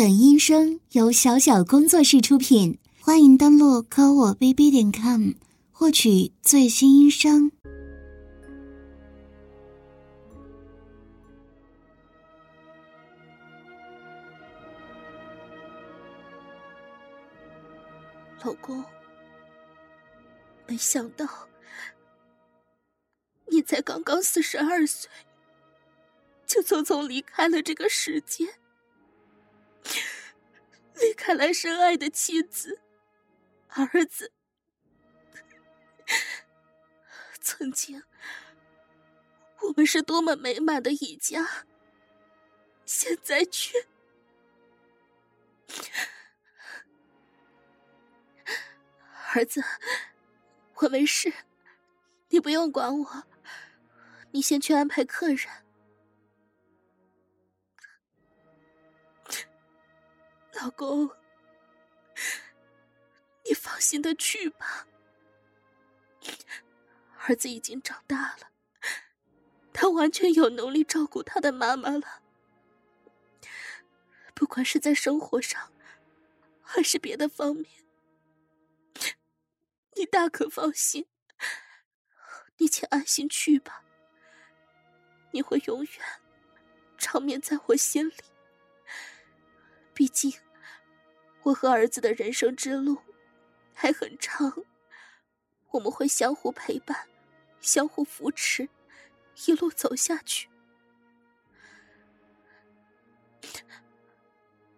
[0.00, 5.32] 本音声由小小工作室出品，欢迎登录科我 bb 点 com
[5.70, 7.52] 获取最新音声。
[18.42, 18.82] 老公，
[20.66, 21.28] 没想到
[23.48, 25.10] 你才刚刚四十二岁，
[26.46, 28.48] 就匆匆离开了这个世界。
[31.00, 32.80] 离开了深爱的妻子、
[33.68, 34.32] 儿子，
[37.40, 38.02] 曾经
[39.62, 41.64] 我们是多么美满的一家，
[42.84, 43.86] 现在却……
[49.32, 49.62] 儿子，
[50.74, 51.32] 我没事，
[52.28, 53.24] 你不用管我，
[54.32, 55.48] 你先去安排客人。
[60.54, 61.10] 老公，
[63.44, 64.86] 你放心的去吧。
[67.26, 68.50] 儿子已经长大了，
[69.72, 72.22] 他完全有能力照顾他的妈妈了。
[74.34, 75.72] 不管是在生活上，
[76.62, 77.66] 还是别的方面，
[79.96, 81.06] 你大可放心。
[82.56, 83.84] 你请安心去吧，
[85.30, 85.92] 你会永远
[86.98, 88.14] 长眠在我心里。
[89.94, 90.32] 毕竟。
[91.42, 93.00] 我和儿子的人生之路
[93.74, 94.52] 还很长，
[95.70, 97.08] 我们会相互陪伴，
[97.62, 98.68] 相互扶持，
[99.46, 100.50] 一路走下去。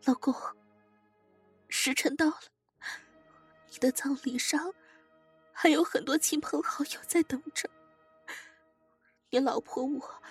[0.04, 0.32] 老公，
[1.68, 2.40] 时辰到了，
[3.70, 4.72] 你的葬礼上
[5.52, 7.68] 还有很多亲朋好友在等着，
[9.30, 10.22] 你老婆我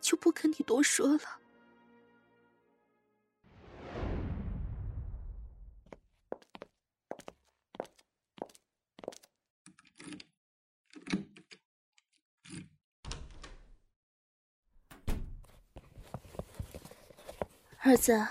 [0.00, 1.39] 就不跟你多说了。
[17.90, 18.24] 儿子，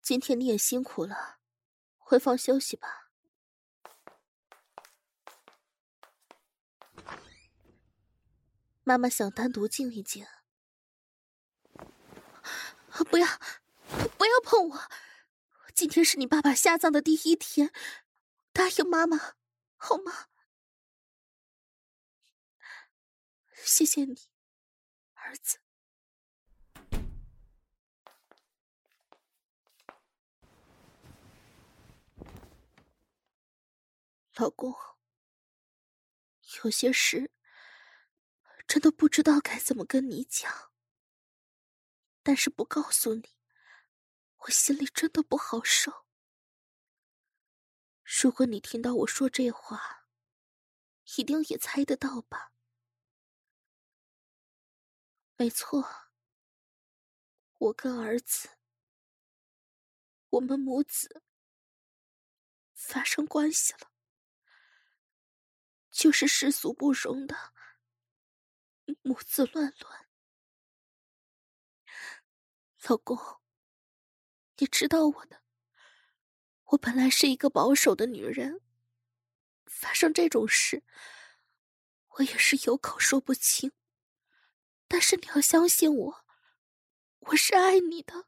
[0.00, 1.40] 今天你也辛苦了，
[1.98, 3.10] 回房休息吧。
[8.84, 10.24] 妈妈想单独静一静。
[13.10, 13.26] 不要，
[14.16, 14.78] 不要碰我！
[15.74, 17.72] 今天是你爸爸下葬的第一天，
[18.52, 19.34] 答应妈妈，
[19.76, 20.28] 好吗？
[23.56, 24.28] 谢谢你，
[25.14, 25.61] 儿子。
[34.36, 34.74] 老公，
[36.64, 37.30] 有些事
[38.66, 40.72] 真的不知道该怎么跟你讲，
[42.22, 43.36] 但是不告诉你，
[44.38, 46.06] 我心里真的不好受。
[48.04, 50.06] 如果你听到我说这话，
[51.18, 52.54] 一定也猜得到吧？
[55.36, 56.08] 没错，
[57.58, 58.48] 我跟儿子，
[60.30, 61.22] 我们母子
[62.72, 63.91] 发生关系了。
[65.92, 67.52] 就是世俗不容的
[69.02, 70.08] 母子乱伦，
[72.88, 73.16] 老公，
[74.56, 75.42] 你知道我的，
[76.64, 78.62] 我本来是一个保守的女人，
[79.66, 80.82] 发生这种事，
[82.16, 83.72] 我也是有口说不清。
[84.88, 86.24] 但是你要相信我，
[87.18, 88.26] 我是爱你的。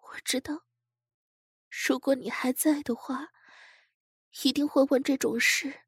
[0.00, 0.66] 我知道，
[1.70, 3.32] 如果你还在的话，
[4.44, 5.81] 一定会问这种事。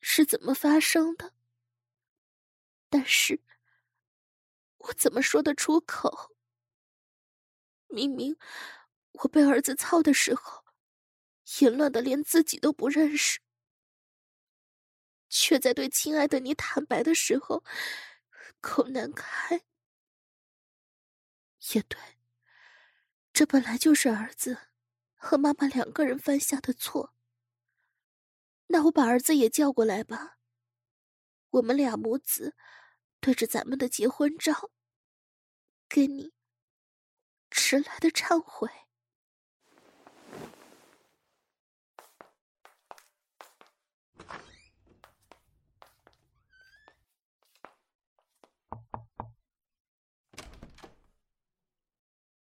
[0.00, 1.34] 是怎么发生的？
[2.90, 3.40] 但是，
[4.78, 6.34] 我怎么说得出口？
[7.88, 8.36] 明明
[9.12, 10.64] 我被儿子操的时候，
[11.60, 13.40] 淫乱的连自己都不认识，
[15.28, 17.64] 却在对亲爱的你坦白的时候，
[18.60, 19.62] 口难开。
[21.74, 21.98] 也对，
[23.32, 24.56] 这本来就是儿子
[25.16, 27.14] 和妈妈两个人犯下的错。
[28.70, 30.38] 那我把儿子也叫过来吧，
[31.50, 32.54] 我们俩母子
[33.18, 34.70] 对着咱们的结婚照，
[35.88, 36.32] 给你
[37.50, 38.68] 迟来的忏悔。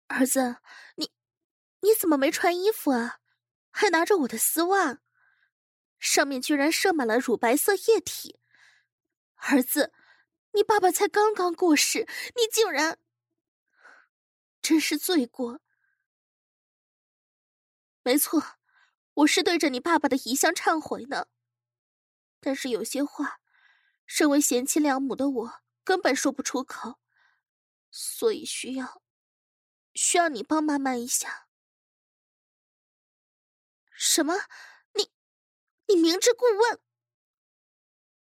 [0.08, 0.58] 儿子，
[0.96, 1.12] 你
[1.82, 3.20] 你怎么没穿衣服啊？
[3.70, 5.05] 还拿着我的丝袜？
[6.06, 8.40] 上面居然射满了乳白色液体，
[9.38, 9.92] 儿子，
[10.52, 13.00] 你爸爸才刚刚过世，你竟然，
[14.62, 15.60] 真是罪过，
[18.04, 18.60] 没错，
[19.16, 21.26] 我是对着你爸爸的遗像忏悔呢。
[22.40, 23.42] 但是有些话，
[24.06, 27.00] 身为贤妻良母的我根本说不出口，
[27.90, 29.02] 所以需要，
[29.96, 31.48] 需要你帮妈妈一下。
[33.92, 34.36] 什么？
[35.88, 36.80] 你，明知故问？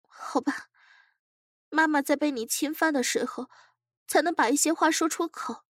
[0.07, 0.69] 好吧，
[1.69, 3.51] 妈妈在被你侵犯的时候，
[4.07, 5.65] 才能把一些话说出口。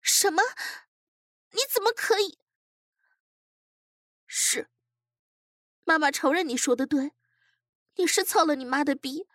[0.00, 0.42] 什么？
[1.50, 2.38] 你怎么可以？
[4.26, 4.70] 是，
[5.84, 7.12] 妈妈承认你说的对，
[7.96, 9.26] 你是操了你妈的逼。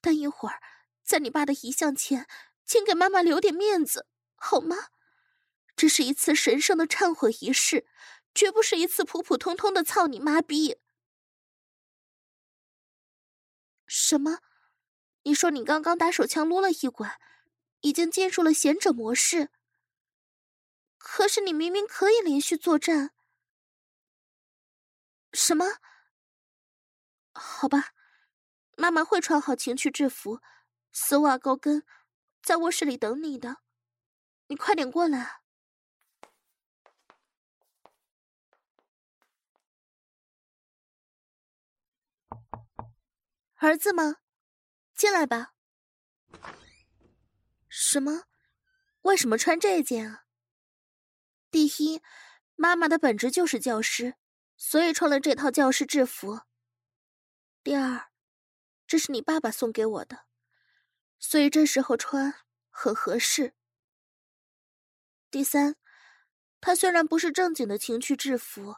[0.00, 0.62] 但一会儿，
[1.02, 2.28] 在你爸的遗像前，
[2.64, 4.88] 请给妈妈留点面子，好吗？
[5.74, 7.86] 这是一次神圣的忏悔仪式，
[8.36, 10.78] 绝不是一次普普通通的操你妈逼。
[13.86, 14.40] 什么？
[15.22, 17.18] 你说你刚刚打手枪撸了一管，
[17.80, 19.50] 已经进入了贤者模式。
[20.98, 23.14] 可是你明明可以连续作战。
[25.32, 25.78] 什么？
[27.32, 27.94] 好吧，
[28.76, 30.40] 妈妈会穿好情趣制服，
[30.92, 31.86] 丝袜高跟，
[32.42, 33.62] 在卧室里等你的。
[34.48, 35.45] 你快点过来。
[43.58, 44.16] 儿子吗？
[44.94, 45.54] 进来吧。
[47.68, 48.24] 什么？
[49.02, 50.24] 为什么穿这件啊？
[51.50, 52.02] 第一，
[52.54, 54.16] 妈妈的本职就是教师，
[54.58, 56.42] 所以穿了这套教师制服。
[57.62, 58.10] 第二，
[58.86, 60.26] 这是你爸爸送给我的，
[61.18, 62.34] 所以这时候穿
[62.68, 63.54] 很合适。
[65.30, 65.76] 第三，
[66.60, 68.76] 它虽然不是正经的情趣制服，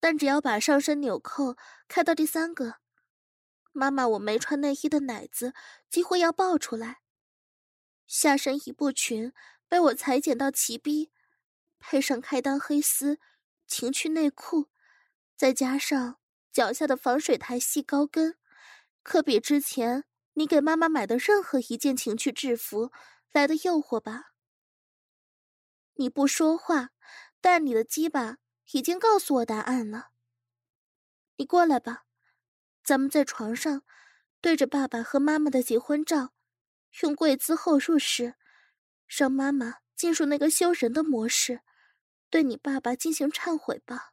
[0.00, 1.56] 但只要把上身纽扣
[1.86, 2.80] 开到第三个。
[3.72, 5.54] 妈妈，我没穿内衣的奶子
[5.88, 7.00] 几乎要爆出来，
[8.06, 9.32] 下身一步裙
[9.68, 11.12] 被我裁剪到齐逼，
[11.78, 13.18] 配上开裆黑丝
[13.66, 14.68] 情趣内裤，
[15.36, 16.18] 再加上
[16.52, 18.36] 脚下的防水台细高跟，
[19.02, 22.90] 可比之前你给妈妈买的任何一件情趣制服
[23.30, 24.32] 来的诱惑吧？
[25.94, 26.90] 你不说话，
[27.40, 28.38] 但你的鸡巴
[28.72, 30.10] 已经告诉我答案了。
[31.36, 32.06] 你过来吧。
[32.82, 33.82] 咱们在床上，
[34.40, 36.32] 对着爸爸和妈妈的结婚照，
[37.02, 38.34] 用跪姿后入式，
[39.06, 41.60] 让妈妈进入那个修人的模式，
[42.28, 44.12] 对你爸爸进行忏悔吧。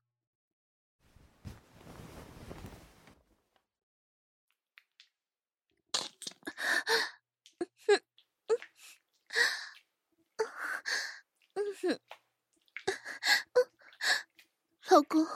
[14.89, 15.27] 老公，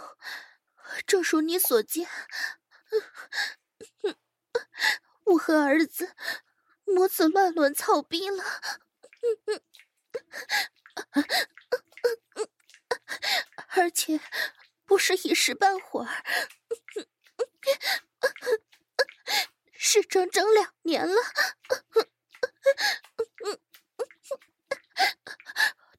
[1.06, 2.08] 正如你所见。
[5.24, 6.14] 我和儿子
[6.84, 8.44] 母子乱伦操逼了，
[13.70, 14.20] 而且
[14.86, 16.24] 不是一时半会儿，
[19.72, 21.16] 是整整两年了。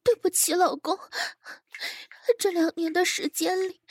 [0.03, 0.99] 对不起，老公，
[2.37, 3.81] 这两年的时间里。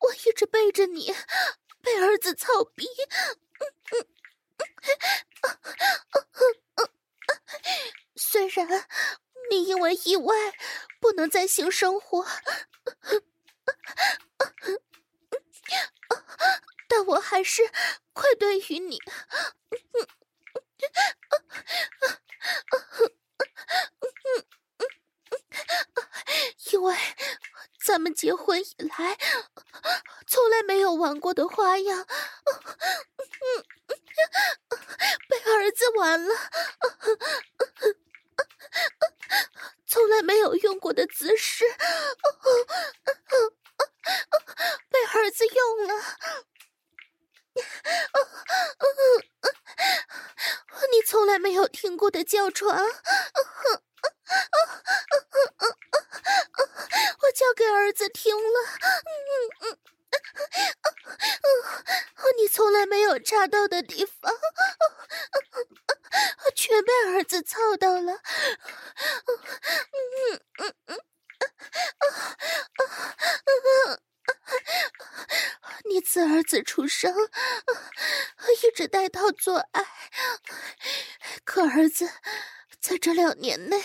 [0.00, 1.14] 我一直背着你，
[1.82, 2.86] 被儿子操逼。
[8.16, 8.86] 虽然
[9.50, 10.34] 你因为意外
[11.00, 12.26] 不能再性生活，
[16.86, 17.62] 但我还是
[18.12, 18.98] 愧对于你。
[26.70, 26.94] 因为
[27.98, 29.18] 咱们结婚以来，
[30.28, 32.06] 从来没有玩过的花样，
[35.28, 36.32] 被儿子玩了；
[39.84, 41.64] 从来没有用过的姿势，
[44.88, 45.94] 被儿子用了。
[50.92, 52.78] 你从来没有听过的叫床。
[57.20, 58.42] 我叫给儿子听了，
[59.62, 59.78] 嗯嗯，
[62.36, 64.30] 你从来没有插到的地方，
[66.54, 68.20] 全被儿子操到了，嗯
[70.58, 71.00] 嗯嗯，
[75.88, 77.10] 你自儿子出生，
[78.62, 79.82] 一直带套做爱，
[81.42, 82.10] 可儿子。
[82.80, 83.78] 在这两年内，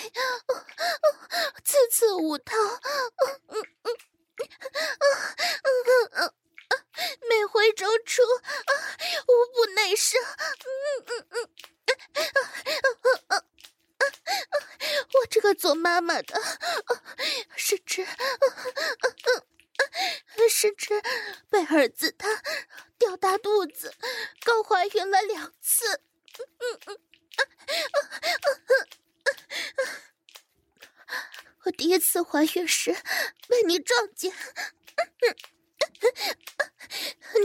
[1.66, 2.56] 次次无套，
[9.96, 10.18] 中出，
[10.66, 11.36] 无不内
[15.32, 16.42] 射，个做妈妈的，
[17.56, 18.08] 甚至，
[20.50, 21.02] 甚至
[21.50, 22.42] 被儿子他
[22.98, 23.94] 吊大肚子，
[24.44, 26.02] 搞怀孕了两次。
[31.66, 32.96] 我第一次怀孕时
[33.48, 34.34] 被你撞见，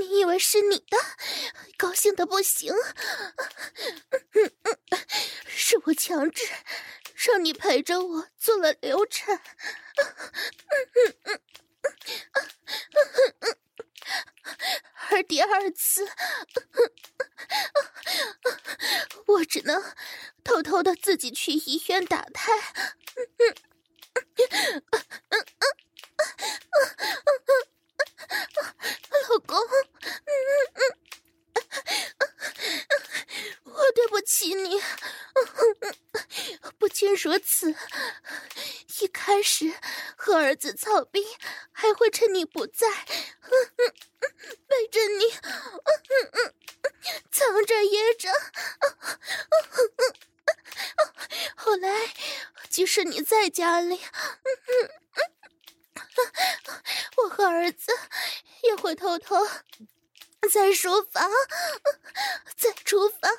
[0.00, 0.98] 你以为是你的，
[1.76, 2.74] 高兴的不行。
[5.46, 6.48] 是我强制
[7.14, 9.40] 让你陪着我做了流产，
[15.08, 16.06] 而第二次，
[19.24, 19.82] 我只能
[20.44, 22.52] 偷偷的自己去医院打胎。
[29.30, 29.58] 老公，
[33.64, 34.82] 我对不起你。
[36.78, 37.74] 不仅如此，
[39.00, 39.74] 一开始
[40.16, 41.24] 和儿子操逼，
[41.72, 42.86] 还会趁你不在，
[44.66, 45.30] 背着你，
[47.30, 48.30] 藏着掖着。
[51.56, 52.12] 后来，
[52.98, 54.00] 是你在家里，
[57.16, 57.92] 我和儿子
[58.64, 59.36] 也会偷偷
[60.52, 61.30] 在书房、
[62.56, 63.32] 在厨房、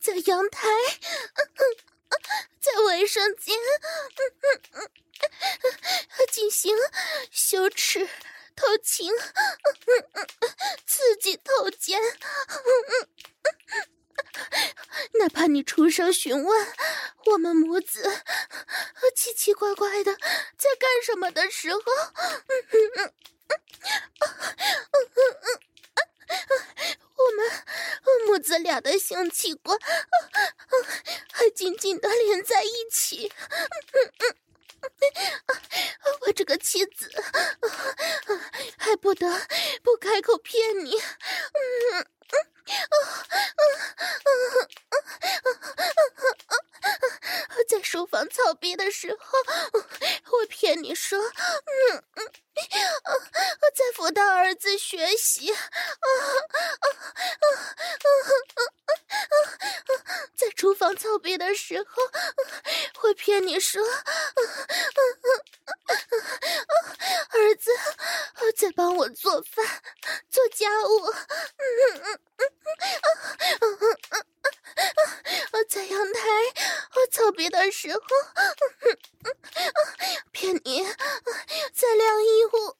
[0.00, 0.68] 在阳台、
[2.60, 3.58] 在卫生间
[6.30, 6.72] 进行
[7.32, 8.08] 羞耻、
[8.54, 9.10] 偷情、
[10.86, 12.00] 刺激、偷奸。
[15.18, 16.68] 哪怕你出声询问
[17.36, 18.02] 我们母子
[19.14, 20.16] 奇奇怪怪的
[20.56, 21.80] 在干什么的时候，
[27.14, 27.46] 我们
[28.26, 29.78] 母子俩的性器官
[31.30, 33.30] 还紧紧的连在一起，
[36.22, 37.22] 我这个妻子
[38.78, 39.26] 还不得
[39.82, 40.98] 不开口骗你。
[47.68, 49.38] 在书房操逼的时候，
[50.38, 52.32] 我骗你说，嗯嗯，
[53.74, 55.52] 在辅导儿子学习，
[60.36, 62.02] 在厨房操逼的时候，
[63.00, 63.82] 会骗你说，
[67.30, 67.70] 儿子
[68.56, 69.64] 在帮我做饭、
[70.30, 72.20] 做家务，嗯嗯。
[75.68, 76.20] 在阳台
[76.94, 78.00] 我操逼的时候，
[80.30, 80.84] 骗你
[81.74, 82.76] 在晾衣服，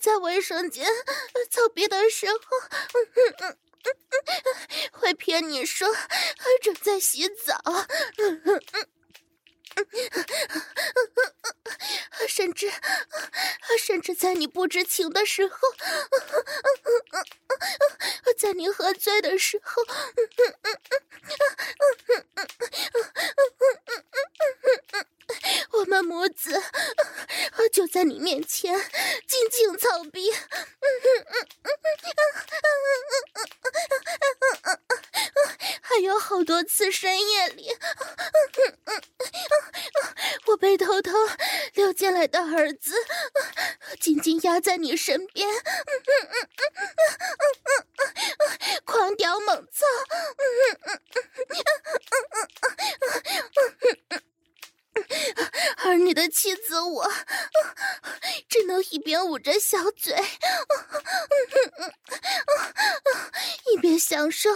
[0.00, 0.88] 在卫生间
[1.50, 2.38] 操逼的时候，
[4.92, 5.88] 会骗你说
[6.62, 7.60] 正在洗澡。
[12.28, 12.72] 甚至，
[13.78, 15.56] 甚至在你不知情的时候，
[18.38, 19.82] 在你喝醉的时候，
[25.72, 26.62] 我们母子
[27.72, 28.74] 就在你面前
[29.26, 30.32] 尽情操逼，
[35.82, 37.76] 还有好多次深夜里。
[40.46, 41.12] 我被偷偷
[41.74, 42.92] 溜进来的儿子
[44.00, 45.48] 紧紧压在你身边，
[48.84, 49.86] 狂屌猛操，
[55.84, 57.08] 而你的妻子我
[58.48, 60.20] 只能一边捂着小嘴，
[63.76, 64.48] 一边享受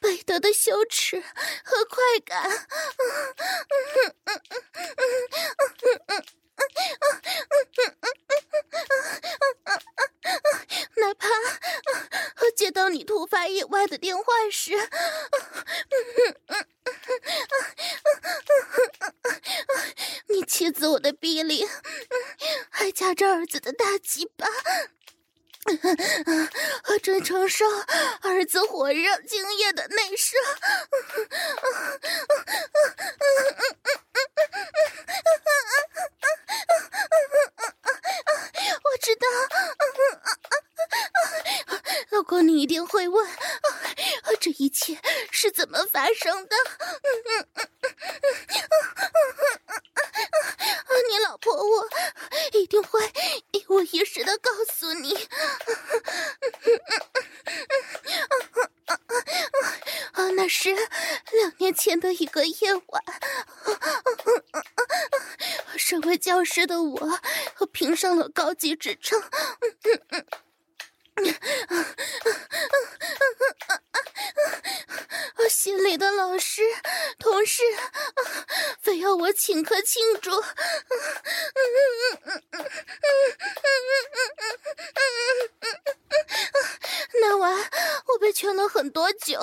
[0.00, 1.20] 被德的羞耻
[1.64, 2.66] 和快感。
[10.96, 11.28] 哪怕
[12.56, 14.72] 接到你突发意外的电话时，
[20.26, 21.66] 你妻子我的臂里
[22.68, 24.46] 还夹着儿子的大鸡巴，
[27.02, 27.64] 正承受
[28.22, 30.36] 儿子火热精液的内射。
[42.42, 43.28] 你一定会问，
[44.40, 44.98] 这一切
[45.30, 46.56] 是怎么发生的？
[51.08, 51.88] 你老婆我
[52.52, 53.00] 一定会
[53.52, 55.28] 一五一十的告诉你。
[60.12, 60.74] 啊，那是
[61.32, 63.04] 两年前的一个夜晚，
[65.76, 67.20] 身为教师的我，
[67.72, 69.22] 评上了高级职称。
[75.48, 76.62] 心里的老师、
[77.18, 77.62] 同事，
[78.80, 80.30] 非要我请客庆祝。
[87.20, 89.38] 那晚我被劝了很多酒，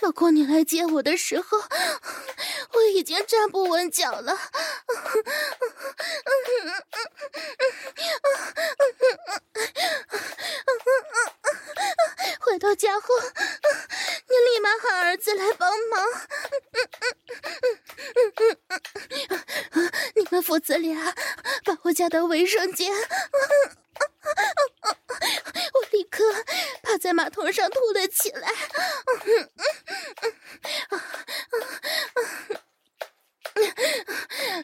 [0.00, 1.58] 老公，你接我的时候，
[2.72, 4.36] 我已经站不稳脚了。
[12.40, 13.08] 回到家后，
[14.28, 16.04] 你立马喊儿子来帮忙。
[20.16, 21.14] 你们父子俩
[21.64, 22.92] 把我家的卫生间。
[26.82, 28.48] 趴在马桶上吐了起来，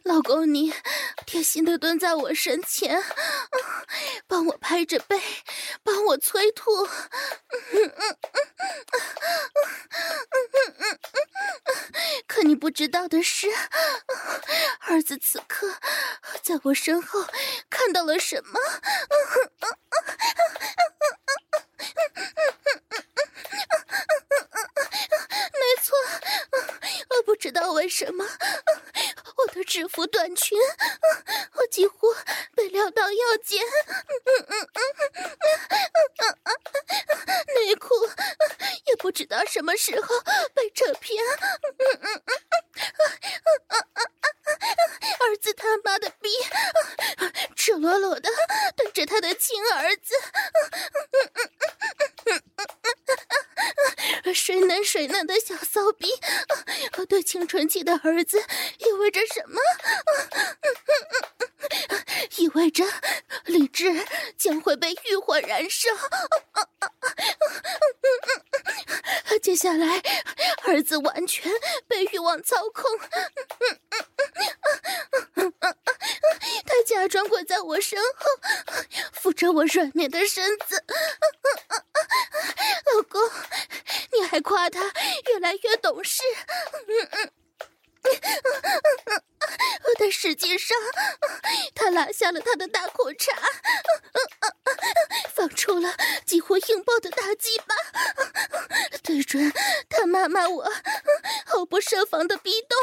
[0.04, 0.72] 老公，你
[1.24, 3.02] 贴心的蹲在我身前，
[4.26, 5.20] 帮我拍着背，
[5.82, 6.88] 帮我催吐。
[12.26, 13.48] 可你不知道的是，
[14.80, 15.66] 儿子此刻
[16.42, 17.24] 在我身后
[17.70, 18.60] 看到了什么？
[25.52, 25.96] 没错，
[27.10, 28.26] 我不知道为什么
[29.96, 30.58] 服短裙，
[31.70, 32.14] 几乎
[32.54, 33.64] 被撩到腰间，
[37.54, 37.94] 内裤
[38.84, 40.20] 也不知道什么时候
[40.52, 41.24] 被扯偏，
[45.18, 46.28] 儿子他妈的逼，
[47.56, 48.28] 赤裸裸的
[48.76, 50.14] 对着他的亲儿子。
[54.34, 56.08] 水嫩水嫩的小骚逼，
[57.08, 58.42] 对青春期的儿子
[58.78, 59.60] 意味着什么？
[62.36, 62.84] 意味着
[63.44, 64.04] 理智
[64.36, 65.88] 将会被欲火燃烧。
[69.42, 70.02] 接下来，
[70.64, 71.50] 儿子完全
[71.88, 72.84] 被欲望操控。
[77.08, 78.26] 专跪在我身后，
[79.12, 80.84] 扶着我软绵的身子。
[82.94, 83.20] 老公。
[84.12, 84.80] 你还夸他
[85.28, 86.22] 越来越懂事，
[89.98, 90.76] 但实际上，
[91.74, 93.30] 他拉下了他的大裤衩，
[95.34, 97.74] 放出了几乎硬爆的大鸡巴，
[99.02, 99.52] 对准
[99.90, 100.72] 他妈妈我
[101.44, 102.78] 毫不设防的逼动，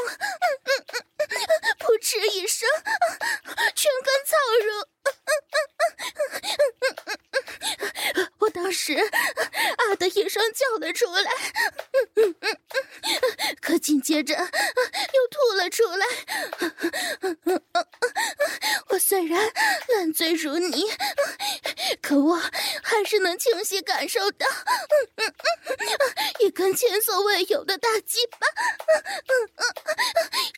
[1.79, 2.69] 噗嗤一声，
[3.75, 4.87] 全根操入。
[8.39, 11.31] 我当时啊的一声叫了出来，
[13.61, 16.05] 可紧接着又吐了出来。
[18.89, 19.49] 我虽然
[19.87, 20.91] 烂醉如泥，
[22.01, 22.35] 可我
[22.83, 24.45] 还是能清晰感受到
[26.39, 28.47] 一根前所未有的大鸡巴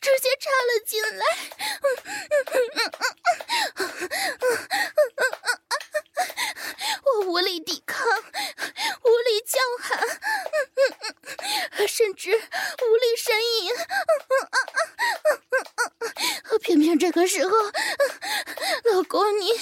[0.00, 1.24] 直接插了进来。
[7.04, 10.06] 我无力抵抗，无力叫喊，
[11.88, 13.72] 甚至无力呻吟。
[16.66, 17.54] 偏偏这个时候，
[18.92, 19.52] 老公你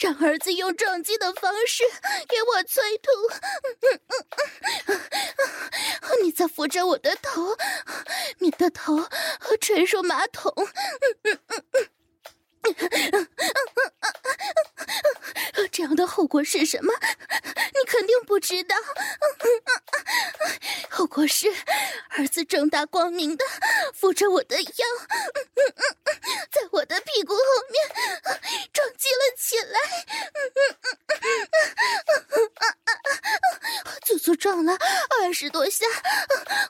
[0.00, 1.84] 让儿子用撞击的方式
[2.26, 3.12] 给我催吐，
[6.20, 7.56] 你在扶着我的头，
[8.40, 9.08] 你的头
[9.60, 10.52] 垂入马桶。
[15.70, 16.92] 这样的后果是什么？
[16.94, 18.74] 你肯定不知道。
[20.90, 21.46] 后果是，
[22.18, 23.44] 儿子正大光明的
[23.94, 24.86] 扶着我的腰，
[26.50, 27.80] 在我的屁股后面
[28.72, 29.78] 撞击了起来，
[34.04, 34.76] 足足撞了
[35.22, 35.86] 二十多下，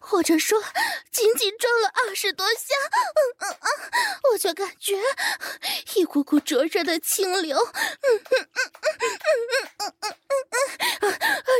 [0.02, 0.62] 或者说
[1.10, 2.74] 仅仅撞了二十多下，
[4.30, 4.98] 我就感觉
[5.94, 7.56] 一股股灼热的清流。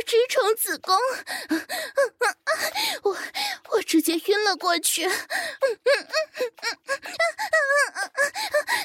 [0.05, 0.97] 直冲子宫，
[3.03, 3.17] 我
[3.69, 5.09] 我直接晕了过去。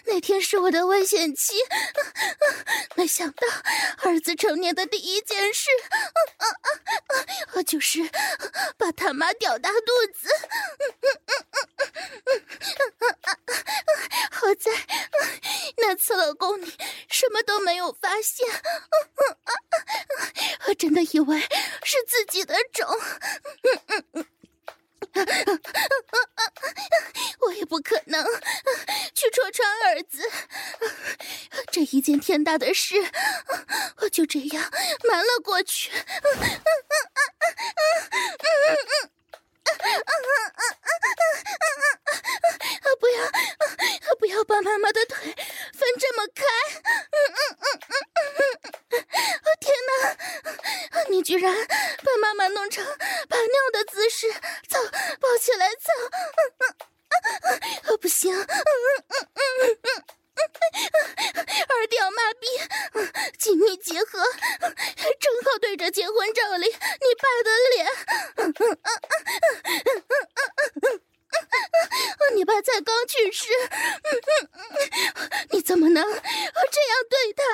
[0.06, 1.54] 那天是我的危险期，
[2.94, 3.46] 没想到
[4.02, 5.70] 儿子成年的第一件事，
[7.66, 8.00] 就是
[8.76, 10.28] 把他妈屌大肚子。
[14.30, 14.70] 好在
[15.78, 16.72] 那次老公你
[17.08, 18.46] 什么都没有发现。
[20.68, 21.40] 我真的以为
[21.82, 22.86] 是自己的种。
[27.40, 28.24] 我也不可能
[29.14, 30.28] 去戳穿儿子。
[31.70, 32.94] 这一件天大的事，
[33.98, 34.70] 我就这样
[35.08, 35.90] 瞒了过去。
[43.00, 43.30] 不要，
[44.18, 45.34] 不要把妈妈的腿
[45.72, 46.44] 分这么开！
[49.60, 49.92] 天哪，
[51.10, 51.54] 你居然
[52.02, 52.82] 把妈妈弄成
[53.28, 54.32] 把尿的姿势，
[54.68, 54.80] 操，
[55.20, 55.92] 抱起来操！
[58.00, 58.34] 不行，
[61.68, 62.44] 二掉麻痹，
[63.38, 64.24] 紧密结合，
[65.20, 67.86] 正好对着结婚照里你爸的脸。
[72.34, 73.48] 你爸才刚去世，
[75.50, 76.22] 你怎么能这样
[77.08, 77.44] 对他？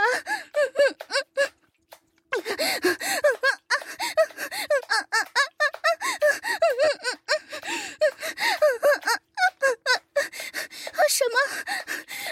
[11.60, 11.62] 什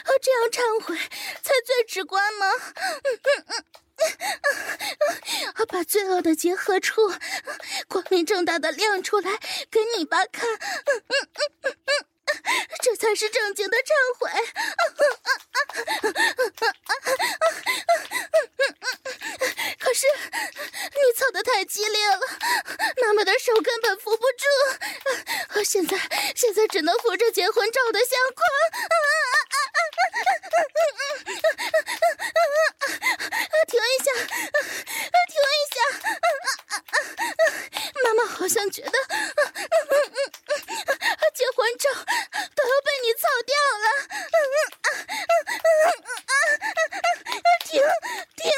[0.06, 0.18] 么？
[0.22, 0.96] 这样忏悔
[1.42, 2.46] 才最直观吗？
[5.68, 7.12] 把罪恶的结合处
[7.88, 9.30] 光明正大的亮出来
[9.70, 10.48] 给你爸看，
[12.82, 14.30] 这才是正经的忏悔。
[19.78, 20.06] 可是
[20.38, 22.20] 你操得太激烈了，
[23.02, 24.44] 妈妈的手根本扶不住，
[25.64, 25.98] 现在
[26.34, 28.48] 现在只能扶着结婚照的相框。
[33.68, 34.10] 停一下，
[35.28, 35.76] 停一下，
[38.02, 38.98] 妈妈好像觉得
[41.34, 41.90] 结婚照
[42.54, 43.84] 都要被你操掉了。
[47.66, 47.82] 停
[48.36, 48.50] 停！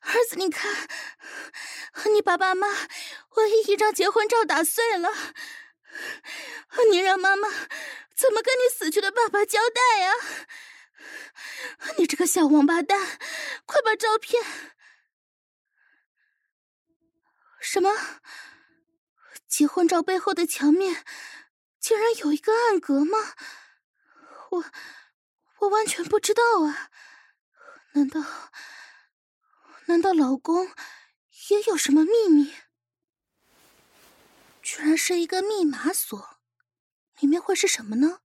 [0.00, 0.88] 儿子，你看，
[2.14, 2.68] 你爸爸妈
[3.88, 5.08] 把结婚照打碎了，
[6.90, 7.48] 你让妈妈
[8.14, 10.12] 怎么跟你死去的爸爸交代呀？
[11.96, 13.18] 你这个小王八蛋，
[13.64, 14.44] 快把照片……
[17.60, 17.90] 什么？
[19.46, 21.06] 结婚照背后的墙面
[21.80, 23.36] 竟然有一个暗格吗？
[24.50, 24.64] 我
[25.60, 26.90] 我完全不知道啊！
[27.92, 28.22] 难道
[29.86, 30.74] 难道老公
[31.48, 32.54] 也有什么秘密？
[34.70, 36.38] 居然是一个密码锁，
[37.20, 38.20] 里面会是什么呢？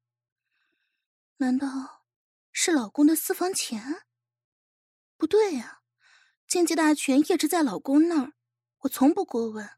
[1.38, 2.04] 难道
[2.52, 4.04] 是老公的私房钱？
[5.16, 5.84] 不对呀，
[6.46, 8.34] 经济大权一直在老公那儿，
[8.80, 9.70] 我从不过问，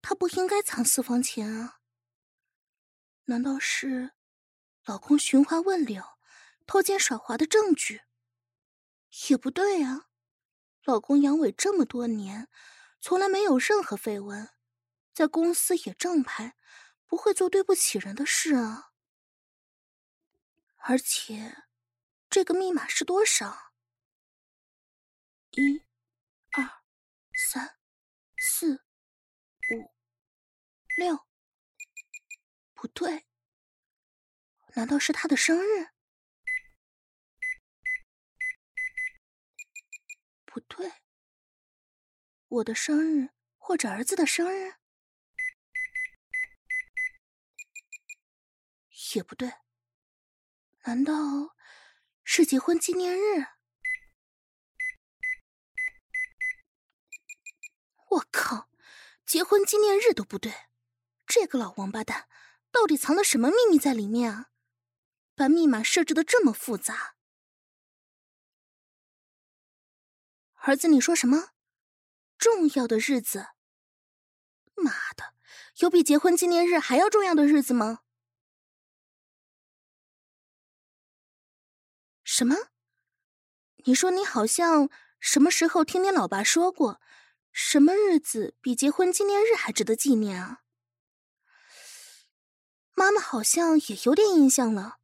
[0.00, 1.80] 他不应该藏私房钱啊。
[3.24, 4.12] 难道是
[4.84, 6.00] 老公寻花问柳、
[6.64, 8.02] 偷奸耍滑的证据？
[9.28, 10.06] 也不对啊，
[10.84, 12.46] 老公阳痿这么多年，
[13.00, 14.53] 从来没有任何绯闻。
[15.14, 16.56] 在公司也正派，
[17.06, 18.90] 不会做对不起人的事啊。
[20.78, 21.64] 而且，
[22.28, 23.72] 这个密码是多少？
[25.52, 25.84] 一、
[26.50, 26.82] 二、
[27.32, 27.78] 三、
[28.36, 28.84] 四、
[29.70, 29.94] 五、
[30.96, 31.26] 六。
[32.74, 33.24] 不对，
[34.74, 35.90] 难道是他的生日？
[40.44, 40.92] 不对，
[42.48, 44.74] 我的生日或者儿子的生日？
[49.12, 49.52] 也不对，
[50.84, 51.54] 难道
[52.22, 53.46] 是结婚纪念日？
[58.08, 58.70] 我靠，
[59.26, 60.52] 结婚纪念日都不对，
[61.26, 62.28] 这个老王八蛋
[62.70, 64.50] 到底藏了什么秘密在里面啊？
[65.34, 67.16] 把密码设置的这么复杂。
[70.54, 71.50] 儿子，你说什么？
[72.38, 73.48] 重要的日子？
[74.76, 75.34] 妈的，
[75.80, 78.03] 有比结婚纪念日还要重要的日子吗？
[82.36, 82.56] 什么？
[83.84, 87.00] 你说你好像什么时候听你老爸说过，
[87.52, 90.62] 什么日子比结婚纪念日还值得纪念啊？
[92.94, 94.96] 妈妈好像也有点印象了。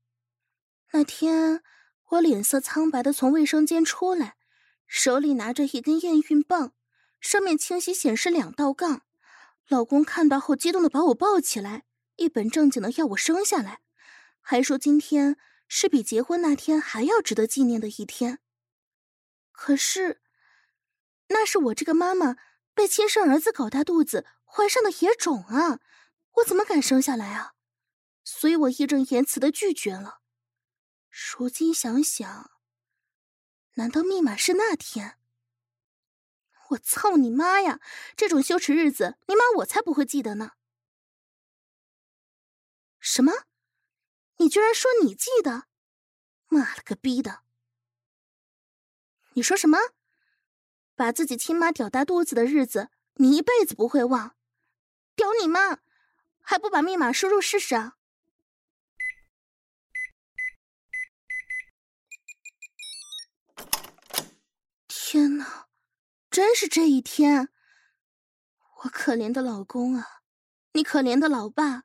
[0.90, 1.62] 那天
[2.08, 4.36] 我脸色苍白的从卫生间出来，
[4.88, 6.72] 手里拿着一根验孕棒，
[7.20, 9.02] 上面清晰显示两道杠。
[9.68, 11.84] 老公看到后激动的把我抱起来，
[12.16, 13.82] 一本正经的要我生下来，
[14.40, 15.36] 还说今天。
[15.72, 18.40] 是比结婚那天还要值得纪念的一天。
[19.52, 20.20] 可是，
[21.28, 22.36] 那是我这个妈妈
[22.74, 25.78] 被亲生儿子搞大肚子怀上的野种啊！
[26.32, 27.54] 我怎么敢生下来啊？
[28.24, 30.22] 所以我义正言辞的拒绝了。
[31.08, 32.50] 如今想想，
[33.74, 35.18] 难道密码是那天？
[36.70, 37.80] 我操你妈呀！
[38.16, 40.52] 这种羞耻日子，你妈我才不会记得呢。
[42.98, 43.32] 什么？
[44.40, 45.64] 你居然说你记得？
[46.48, 47.42] 妈了个逼的！
[49.34, 49.78] 你说什么？
[50.96, 54.34] 把自己亲妈屌大肚子的日子，你一辈子不会忘？
[55.14, 55.80] 屌你妈！
[56.40, 57.98] 还不把密码输入试试啊？
[64.88, 65.68] 天哪！
[66.30, 67.50] 真是这一天，
[68.84, 70.22] 我可怜的老公啊，
[70.72, 71.84] 你可怜的老爸，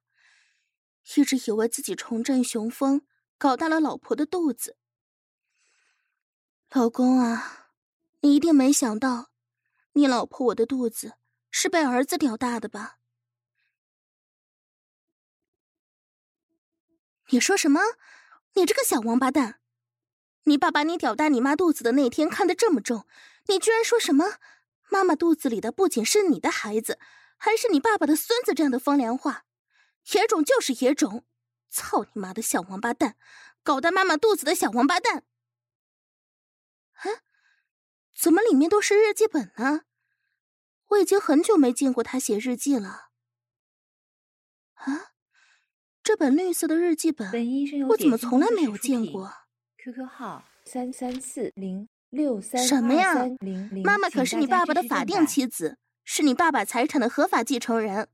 [1.13, 3.01] 一直以为自己重振雄风，
[3.37, 4.77] 搞大了老婆的肚子。
[6.71, 7.69] 老公啊，
[8.21, 9.29] 你一定没想到，
[9.93, 11.13] 你老婆我的肚子
[11.51, 12.97] 是被儿子屌大的吧？
[17.29, 17.81] 你说什么？
[18.55, 19.59] 你这个小王八蛋！
[20.45, 23.07] 你爸把你屌大你妈肚子的那天看得这么重。
[23.47, 24.37] 你居然说什么？
[24.89, 26.99] 妈妈肚子里的不仅是你的孩子，
[27.37, 29.44] 还是你爸爸的孙子，这样的风凉话，
[30.13, 31.25] 野种就是野种！
[31.69, 33.15] 操你妈的小王八蛋，
[33.63, 35.23] 搞大妈妈肚子的小王八蛋！
[36.93, 37.03] 啊？
[38.17, 39.81] 怎么里面都是日记本呢？
[40.89, 43.09] 我已经很久没见过他写日记了。
[44.75, 45.11] 啊？
[46.03, 47.31] 这本绿色的日记本，
[47.89, 49.33] 我怎么从来没有见过
[49.79, 52.63] ？QQ 号三三四零六三。
[52.63, 53.15] 什么呀？
[53.83, 58.07] 妈妈可是你爸爸的法定妻子，是你爸爸财产的合法继承人。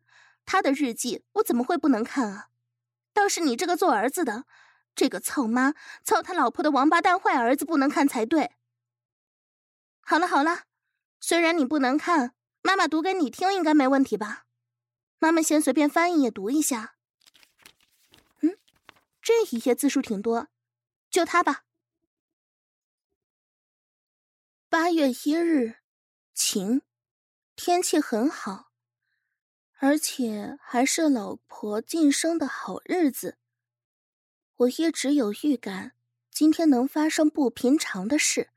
[0.52, 2.50] 他的日记我怎么会不能看啊？
[3.14, 4.44] 倒是你这个做儿子的，
[4.94, 8.52] 这个操妈操他老婆的王八蛋坏儿子不能看才对。
[10.02, 10.64] 好了好了，
[11.22, 14.46] 虽然你不能看，妈妈读给你听应该没问题吧？
[15.20, 16.96] 妈妈先随便翻一页读一下。
[18.42, 18.58] 嗯，
[19.22, 20.50] 这一页字数挺多，
[21.10, 21.64] 就它吧。
[24.68, 25.78] 八月一日，
[26.34, 26.82] 晴，
[27.56, 28.71] 天气很好，
[29.84, 33.39] 而且还是老婆晋升的好日子。
[34.58, 35.94] 我一直有预感，
[36.30, 38.52] 今天能发生不平常的事，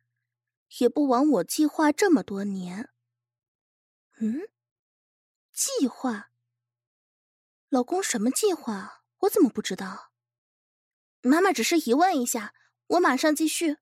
[0.81, 2.91] 也不枉我计划这么多年。
[4.21, 4.43] 嗯，
[5.51, 6.29] 计划？
[7.71, 9.03] 老公什么计划？
[9.21, 10.11] 我怎么不知道？
[11.23, 12.53] 妈妈只是疑问一下，
[12.89, 13.79] 我马上继续。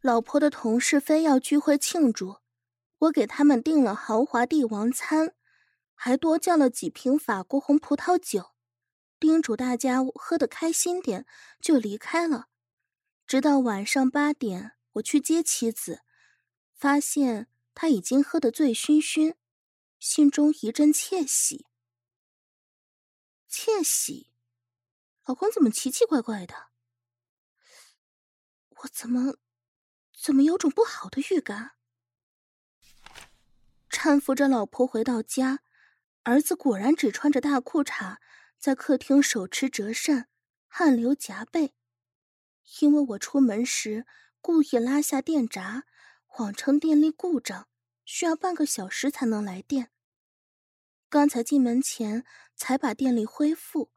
[0.00, 2.38] 老婆的同事非要聚会庆祝，
[3.00, 5.34] 我给他们订了豪华帝王餐，
[6.04, 8.56] 还多叫了几瓶法国红葡萄酒，
[9.20, 11.24] 叮嘱大家喝得开心点，
[11.60, 12.48] 就离开了。
[13.24, 16.02] 直到晚上八点，我去接妻子，
[16.74, 19.36] 发现她已经喝得醉醺醺，
[20.00, 21.68] 心中一阵窃喜。
[23.46, 24.32] 窃喜，
[25.24, 26.70] 老公怎么奇奇怪怪的？
[28.70, 29.36] 我怎么？
[30.20, 31.76] 怎么有种不好的预感？
[33.88, 35.62] 搀扶着老婆回到家，
[36.24, 38.18] 儿子果然只穿着大裤衩，
[38.58, 40.28] 在客厅手持折扇，
[40.68, 41.74] 汗流浃背。
[42.80, 44.06] 因为我出门时
[44.40, 45.84] 故意拉下电闸，
[46.26, 47.68] 谎称电力故障，
[48.04, 49.90] 需要半个小时才能来电。
[51.08, 53.90] 刚才进门前才把电力恢复。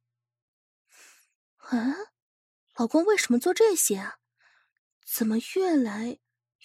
[1.57, 1.95] 啊，
[2.75, 4.17] 老公为什么做这些啊？
[5.05, 6.19] 怎么越来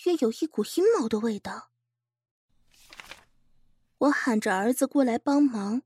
[0.05, 1.69] 越有一股阴谋的味道？
[4.01, 5.83] 我喊着儿子过来帮忙，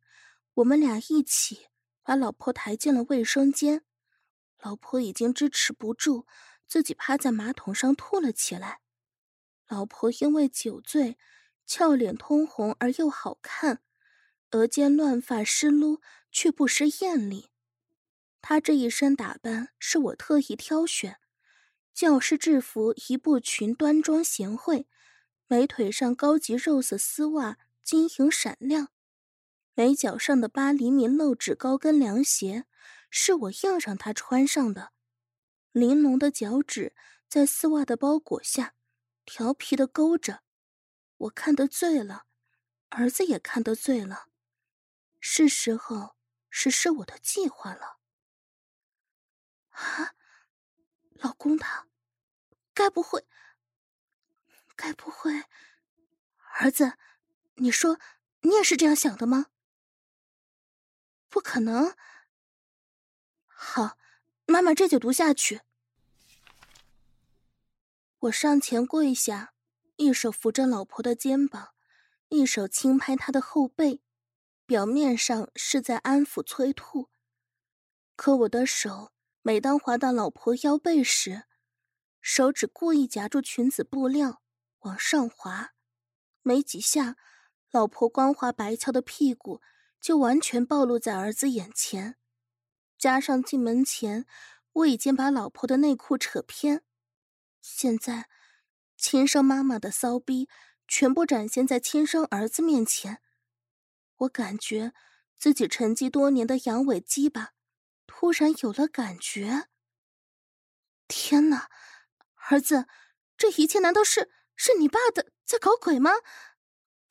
[0.54, 1.66] 我们俩一起
[2.04, 3.82] 把老婆抬进了卫生间。
[4.62, 6.24] 老婆已经支持不住，
[6.68, 8.82] 自己趴在马桶上吐了起来。
[9.66, 11.18] 老婆因为酒醉，
[11.66, 13.82] 俏脸通红而又好看，
[14.52, 16.00] 额间乱发湿漉
[16.30, 17.50] 却不失艳丽。
[18.40, 21.16] 她这一身打扮是我特意挑选。
[21.92, 24.86] 教师制服一步裙，端庄贤惠，
[25.48, 28.86] 美腿上高级肉色丝袜，晶莹闪亮；
[29.74, 32.64] 美脚上的八厘米露趾高跟凉鞋，
[33.10, 34.92] 是我硬让她穿上的。
[35.70, 36.94] 玲珑的脚趾
[37.28, 38.74] 在丝袜的包裹下，
[39.26, 40.42] 调皮的勾着。
[41.18, 42.24] 我看得醉了，
[42.88, 44.28] 儿子也看得醉了。
[45.20, 46.16] 是时候
[46.48, 47.98] 实施我的计划了。
[49.68, 50.14] 啊！
[51.16, 51.86] 老公他，
[52.72, 53.26] 该不会，
[54.74, 55.32] 该不会，
[56.60, 56.94] 儿子，
[57.56, 57.98] 你说
[58.42, 59.46] 你也是这样想的吗？
[61.28, 61.94] 不可能。
[63.46, 63.96] 好，
[64.46, 65.62] 妈妈这就读下去。
[68.18, 69.54] 我上前跪下，
[69.96, 71.74] 一手扶着老婆的肩膀，
[72.28, 74.00] 一手轻拍她的后背，
[74.66, 77.10] 表面上是在安抚催吐，
[78.16, 79.12] 可我的手。
[79.46, 81.44] 每当滑到老婆腰背时，
[82.22, 84.42] 手指故意夹住裙子布料
[84.80, 85.74] 往上滑，
[86.40, 87.16] 没几下，
[87.74, 89.60] 老婆光滑白翘的屁股
[90.00, 92.14] 就完全暴露在儿子眼前。
[92.96, 94.26] 加上进门前
[94.74, 96.84] 我已经把老婆的内裤扯偏，
[97.60, 98.28] 现在
[98.96, 100.48] 亲生妈妈的骚逼
[100.86, 103.20] 全部展现在亲生儿子面前，
[104.18, 104.92] 我感觉
[105.36, 107.54] 自己沉寂多年的阳痿鸡巴
[108.06, 109.66] 突然有了感觉。
[111.08, 111.68] 天哪，
[112.48, 112.86] 儿子，
[113.36, 116.12] 这一切难道是是你爸的在搞鬼吗？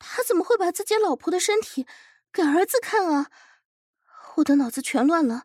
[0.06, 1.86] 他怎么会把自己老婆的身体
[2.32, 3.30] 给儿子看啊？
[4.36, 5.44] 我的脑子全乱了。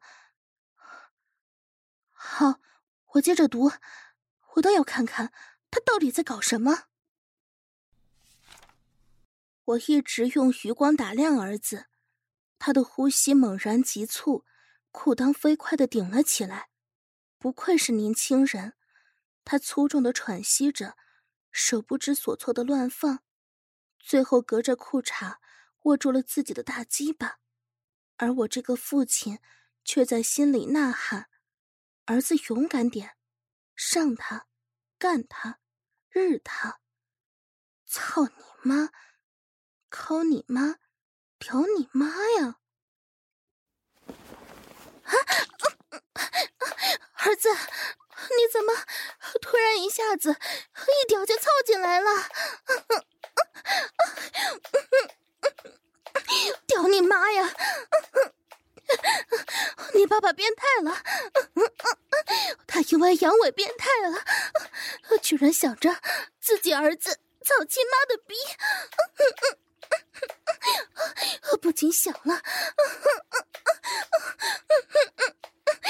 [2.11, 2.59] 好，
[3.13, 3.71] 我接着读，
[4.55, 5.31] 我倒要看看
[5.71, 6.87] 他到底在搞什么。
[9.63, 11.85] 我一直用余光打量儿子，
[12.57, 14.45] 他的呼吸猛然急促，
[14.91, 16.69] 裤裆飞快的顶了起来。
[17.37, 18.73] 不愧是年轻人，
[19.45, 20.97] 他粗重的喘息着，
[21.51, 23.23] 手不知所措的乱放。
[23.99, 25.35] 最后，隔着裤衩
[25.83, 27.39] 握住了自己的大鸡巴，
[28.17, 29.39] 而我这个父亲
[29.83, 31.29] 却在心里呐喊
[32.05, 33.15] ：“儿子勇敢点，
[33.75, 34.47] 上他，
[34.97, 35.59] 干他，
[36.09, 36.79] 日他，
[37.85, 38.33] 操你
[38.63, 38.89] 妈，
[39.89, 40.79] 抠你妈，
[41.37, 42.07] 屌你妈
[42.39, 42.59] 呀！”
[45.03, 45.13] 啊，
[47.13, 47.49] 儿子，
[48.29, 48.73] 你怎么
[49.41, 52.09] 突然一下子一屌就凑进来了？
[56.67, 57.53] 屌你妈呀！
[59.93, 61.03] 你爸爸变态了，
[62.67, 64.23] 他因为阳痿变态了，
[65.19, 65.95] 居然想着
[66.39, 68.35] 自己儿子操亲妈的逼，
[71.61, 72.41] 不禁想了，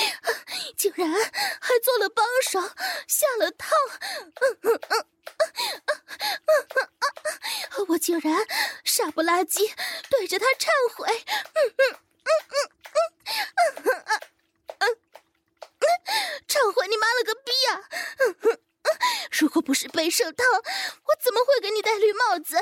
[0.77, 2.59] 竟然还做了帮手
[3.07, 3.67] 下了套。
[4.41, 6.05] 嗯哼嗯嗯嗯嗯
[6.45, 6.89] 嗯嗯
[7.77, 8.45] 嗯我竟然
[8.83, 9.73] 傻不拉几
[10.09, 11.07] 对着他忏悔。
[11.53, 14.19] 嗯哼嗯嗯嗯嗯哼嗯
[14.79, 14.97] 嗯
[16.47, 17.81] 忏悔你妈了个逼啊！
[18.19, 18.59] 嗯哼嗯
[19.31, 22.57] 如果不是被设套我怎么会给你戴绿帽子？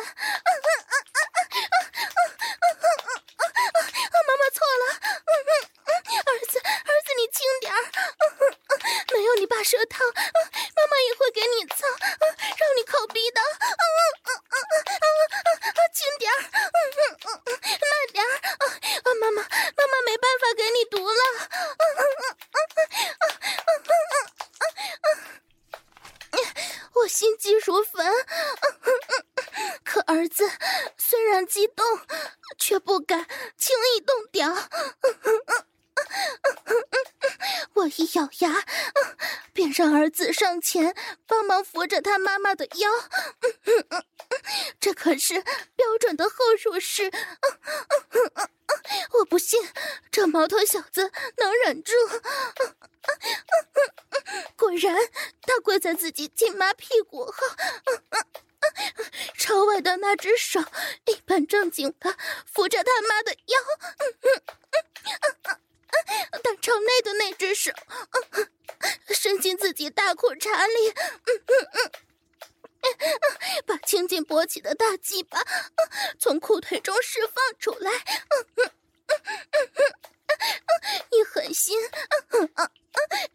[40.93, 40.95] 前
[41.25, 42.89] 帮忙扶着他妈妈的腰。
[44.79, 45.41] 这可是
[45.75, 47.11] 标准的后入式。
[49.13, 49.67] 我不信
[50.11, 51.93] 这毛头小子能忍住
[54.81, 54.95] 然，
[55.41, 57.33] 他跪在自己亲妈屁股后，
[59.37, 60.59] 朝外的那只手
[61.05, 63.57] 一本正经的扶着他妈的腰。
[66.43, 67.71] 但朝内的那只手，
[68.31, 68.49] 嗯，
[69.09, 71.91] 伸进自己大裤衩里，嗯嗯嗯，
[73.65, 74.45] 把青筋勃
[75.17, 75.43] 起的大鸡巴
[76.19, 78.71] 从裤腿中释放出来，嗯嗯
[79.07, 79.95] 嗯嗯嗯
[80.27, 81.77] 嗯，一狠心，
[82.31, 82.69] 嗯嗯嗯，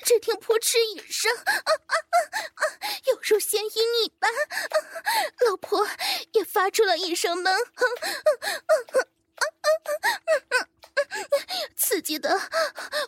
[0.05, 4.31] 只听扑哧一声，嗯嗯嗯嗯，犹如仙音一般，
[5.47, 5.87] 老婆
[6.33, 8.07] 也发出了一声闷哼，嗯
[8.69, 9.09] 嗯嗯
[9.75, 10.69] 嗯嗯嗯。
[11.77, 12.31] 刺激的，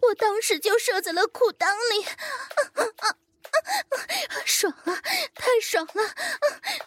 [0.03, 2.05] 我当时就射在了裤裆里，
[4.45, 5.03] 爽啊，
[5.35, 6.15] 太爽了！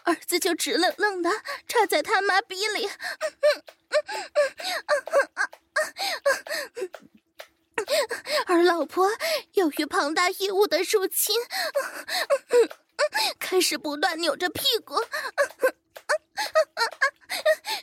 [0.04, 1.30] 儿子就直愣愣的
[1.66, 2.90] 插在他妈逼里，
[8.46, 9.10] 而老婆
[9.54, 11.40] 由于庞大异物的入侵，
[13.38, 14.94] 开始不断扭着屁股。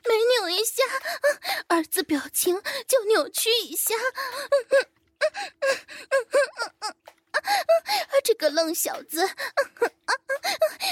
[0.08, 0.84] 每扭一下，
[1.68, 3.94] 儿子表情就扭曲一下。
[8.24, 9.30] 这个愣小子，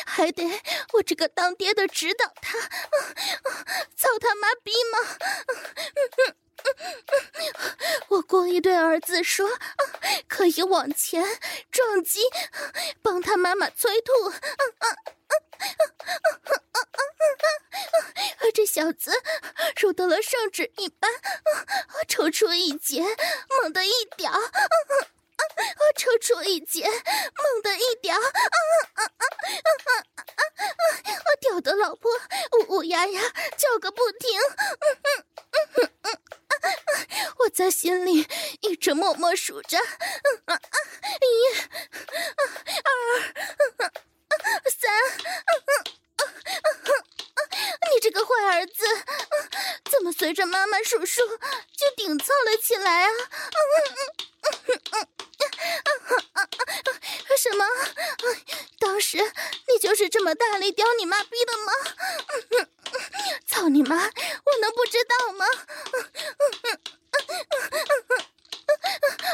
[0.05, 0.43] 还得
[0.93, 2.59] 我这个当爹的指导他，
[3.95, 4.99] 操他妈逼吗？
[8.09, 9.49] 我故意对儿子说，
[10.27, 11.23] 可以往前
[11.71, 12.19] 撞击，
[13.01, 14.31] 帮他妈妈催吐。
[18.53, 19.11] 这小子
[19.81, 21.09] 如得了圣旨一般，
[22.07, 23.03] 抽出一截，
[23.61, 24.39] 猛地一屌，我
[25.55, 28.29] 我抽出一截，猛地一叼，啊啊
[28.93, 29.91] 啊啊啊
[30.25, 31.21] 啊啊！
[31.25, 32.11] 我叼的老婆
[32.59, 33.21] 呜呜呀呀
[33.57, 34.39] 叫个不停。
[34.39, 36.65] 嗯嗯嗯嗯嗯啊啊！
[37.39, 38.27] 我在心里
[38.61, 40.77] 一直默默数着，嗯啊啊，
[41.21, 41.25] 一、
[42.83, 42.89] 二、
[44.69, 45.92] 三，嗯嗯嗯嗯。
[47.93, 48.83] 你这个坏儿子，
[49.91, 53.09] 怎么随着妈妈数数就顶操了起来啊？
[57.37, 57.65] 什么？
[58.79, 61.73] 当时你就是这么大力叼你妈逼的吗？
[63.45, 63.95] 操你妈！
[63.95, 65.45] 我能不知道吗？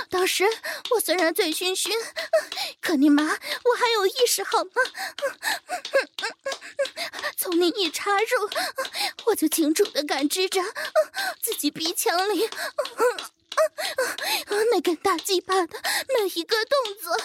[0.10, 0.46] 当时
[0.92, 1.92] 我虽然醉醺醺，
[2.82, 4.70] 可你妈我还有意识好吗？
[7.38, 8.50] 从你一插入，
[9.26, 10.62] 我就清楚的感知着
[11.42, 12.50] 自己鼻腔里
[14.72, 15.80] 那根大鸡巴的
[16.16, 17.18] 每一个动作。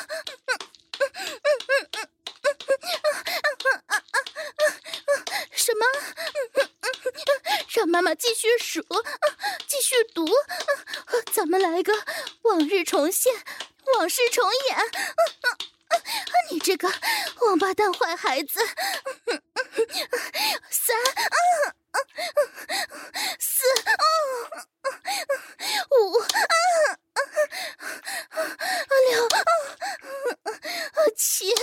[5.53, 5.85] 什么？
[7.71, 8.83] 让妈妈继续数，
[9.67, 10.25] 继续读，
[11.33, 11.93] 咱们来个
[12.45, 13.33] 往日重现，
[13.95, 14.77] 往事重演。
[14.77, 15.97] 啊啊啊
[16.51, 16.93] 你这个
[17.41, 18.61] 王八蛋坏孩子！
[20.71, 21.27] 三，啊，
[25.91, 26.21] 五，
[29.11, 29.29] 六，
[31.17, 31.55] 七，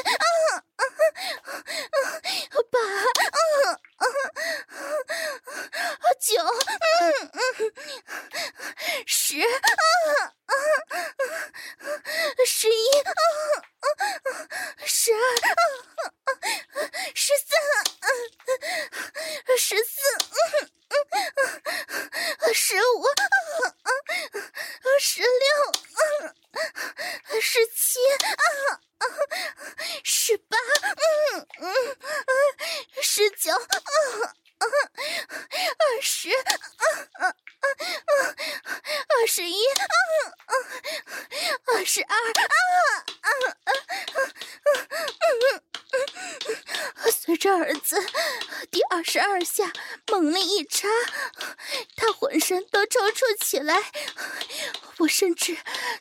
[2.72, 2.80] 八，
[6.20, 6.34] 九，
[9.06, 9.36] 十，
[12.46, 12.74] 十一。
[14.86, 15.18] 十二，
[17.16, 17.60] 十三，
[19.58, 20.00] 十四，
[22.54, 23.04] 十五，
[25.00, 25.28] 十六，
[27.42, 28.00] 十七，
[30.04, 30.58] 十八，
[33.02, 33.54] 十九，
[35.80, 36.30] 二十，
[39.08, 39.56] 二十一，
[41.66, 42.16] 二十二。
[47.40, 47.96] 这儿子
[48.70, 48.82] 第
[49.32, 49.72] 二下
[50.12, 50.90] 猛力一插，
[51.96, 53.82] 他浑身都抽搐起来，
[54.98, 55.58] 我甚至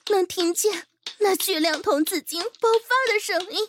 [0.08, 3.68] 能听见那巨量童子精爆发的声音，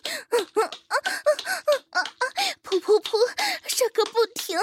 [2.64, 3.16] 噗噗噗，
[3.68, 4.58] 射个不停，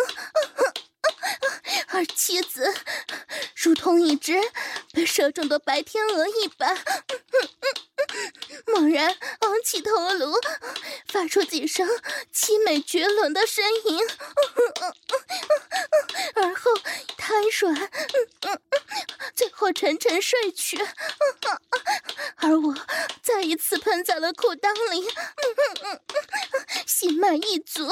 [1.89, 2.73] 而妻子
[3.55, 4.39] 如同一只
[4.93, 6.77] 被射中的白天鹅一般。
[8.67, 9.07] 猛然
[9.41, 10.33] 昂起头颅，
[11.07, 11.87] 发出几声
[12.33, 13.99] 凄美绝伦的呻吟，
[16.35, 16.71] 而后
[17.17, 17.91] 瘫软，
[19.35, 20.77] 最后沉沉睡去，
[22.37, 22.73] 而我
[23.21, 25.07] 再一次喷在了裤裆里，
[26.87, 27.89] 心满意足。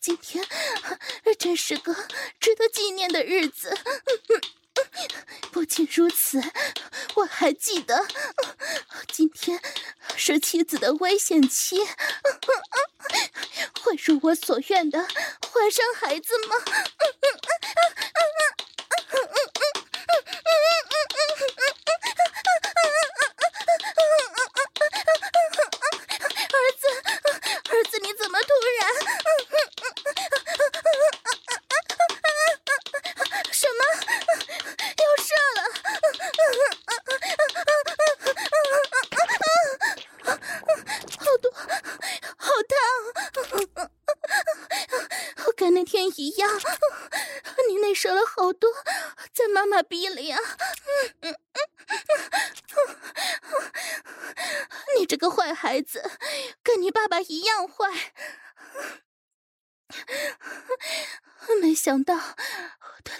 [0.00, 0.44] 今天
[1.38, 1.94] 真是个
[2.40, 3.76] 值得纪念的日子。
[5.50, 6.42] 不仅如此，
[7.14, 8.06] 我还记得，
[9.10, 9.60] 今天
[10.16, 11.78] 是妻子的危险期，
[13.80, 16.56] 会如我所愿的怀上孩子吗？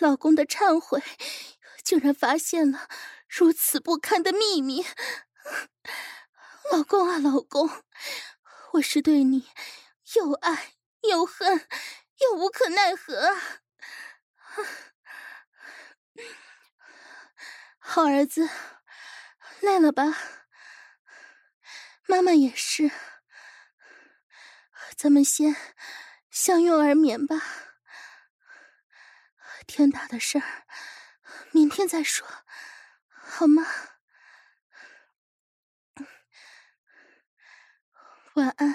[0.07, 1.03] 老公的忏悔，
[1.83, 2.89] 竟然发现了
[3.29, 4.87] 如此不堪的秘密。
[6.71, 7.69] 老公啊，老公，
[8.75, 9.49] 我是对你
[10.15, 11.67] 又爱又恨。
[12.19, 13.61] 又无可奈何啊！
[17.79, 18.49] 好儿子，
[19.61, 20.17] 累了吧？
[22.07, 22.93] 妈妈也是。
[24.97, 25.57] 咱们先
[26.31, 27.66] 相拥而眠吧。
[29.77, 30.65] 天大的事儿，
[31.53, 32.27] 明天再说，
[33.11, 33.63] 好吗？
[38.33, 38.75] 晚安。